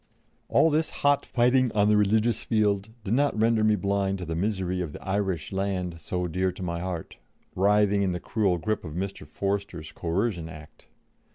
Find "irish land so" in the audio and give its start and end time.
5.07-6.25